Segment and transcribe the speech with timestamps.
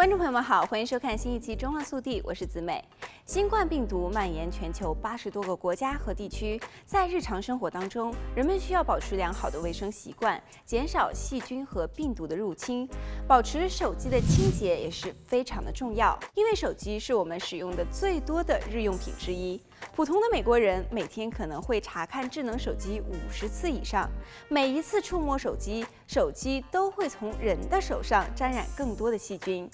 [0.00, 2.82] 观众朋友们好，欢迎收看新一期《中澳速递》，我是子美。
[3.26, 12.88] 新冠病毒蔓延全球八十多个国家和地区，在日常生活当中，人们需要保持良好的卫生习惯，减少细菌和病毒的入侵。
[13.28, 19.60] 保持手机的清洁也是非常的重要，因为手机是我们使用的最多的日用品之一。
[19.94, 24.08] 普通的美国人每天可能会查看智能手机五十次以上，
[24.48, 29.70] 每一次触摸手机，手机都会从人的手上沾染更多的细菌。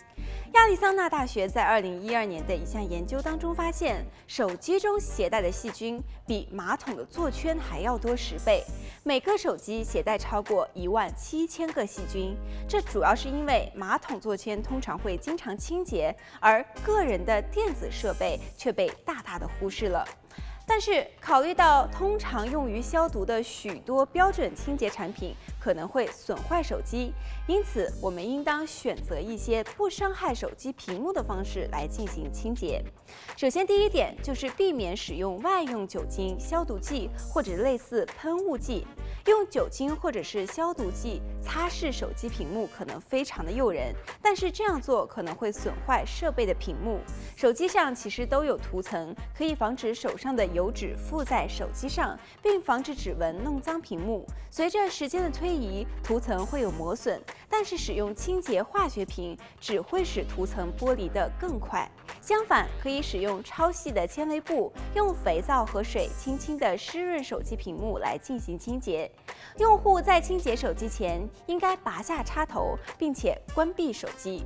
[0.52, 8.62] 亚利桑那大学在二零一二年的一项研究当中发现，手机中携带的细菌比马桶的座圈还要多十倍。
[9.02, 12.36] 每个手机携带超过一万七千个细菌，
[12.68, 20.06] 这主要是因为马桶座圈通常会经常清洁，而个人的电子设备却被大大的忽视了。
[20.69, 27.12] 但是，考虑到通常用于消毒的许多标准清洁产品可能会损坏手机，
[27.47, 32.83] 因此我们应当选择一些不伤害手机屏幕的方式来进行清洁。
[33.36, 38.84] 首先，第一点就是避免使用外用酒精、消毒剂或者类似喷雾剂。
[39.30, 47.00] 用酒精或者是消毒剂擦拭手机屏幕可能非常的诱人，但是这样做可能会损坏设备的屏幕。
[47.36, 54.27] 手机上其实都有涂层，可以防止手上的油脂附在手机上，并防止指纹弄脏屏幕。
[54.50, 61.90] 随着时间的推移，涂层会有磨损，但是使用清洁化学品只会使涂层剥离得更快。
[62.27, 69.08] 相反，可以使用超细的纤维布，用肥皂和水轻轻地湿润手机屏幕来进行清洁。
[69.58, 74.44] 用户在清洁手机前，应该拔下插头，并且关闭手机。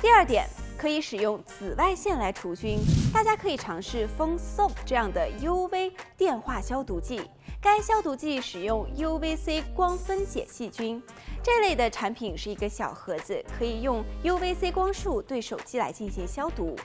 [0.00, 2.78] 第二点，可以使用紫外线来除菌。
[3.12, 7.28] 大家可以尝试 Phone Soap 这样的 UV 电话消毒剂。
[7.60, 11.02] 该消毒剂使用 UVC 光分解细菌。
[11.42, 16.76] 这类的产品是一个小盒子，可以用 UVC 光束对手机来进行消毒。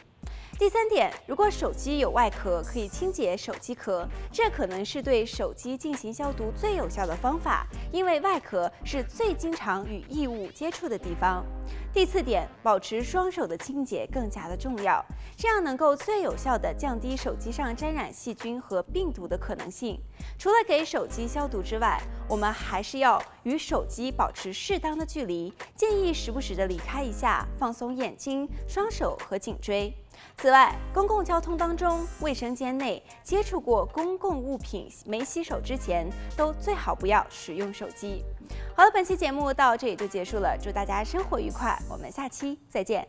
[0.60, 11.44] 第三点，如果手机有外壳，可以清洁手机壳，这可能是对手机进行消毒最有效的方法，因为外壳是最经常与异物接触的地方。
[11.94, 15.04] 第四点，保持双手的清洁更加的重要，
[15.36, 20.00] 这样能够最有效地降低手机上沾染细菌和病毒的可能性。
[20.40, 29.94] 除了给手机消毒之外，我们还是要与手机保持适当的距离，建议时不时的离开一下，放松眼睛、双手和颈椎。
[30.38, 38.24] 此外，公共交通当中、卫生间内接触过公共物品没洗手之前，都最好不要使用手机。
[38.76, 43.08] 好了，本期节目到这里就结束了，祝大家生活愉快，我们下期再见。